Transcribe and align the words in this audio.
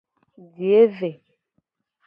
Biye 0.53 0.83
ve. 1.01 1.11